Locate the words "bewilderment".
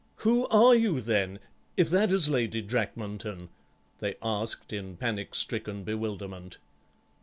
5.83-6.57